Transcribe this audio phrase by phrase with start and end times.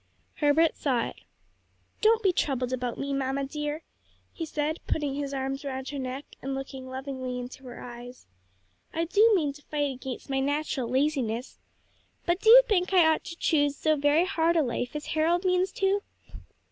[0.37, 1.15] Herbert saw it.
[2.01, 3.83] "Don't be troubled about me, mamma dear,"
[4.33, 8.25] he said, putting his arms round her neck and gazing lovingly into her eyes.
[8.95, 11.59] "I do mean to fight against my natural laziness.
[12.25, 15.45] But do you think I ought to choose so very hard a life as Harold
[15.45, 16.01] means to?"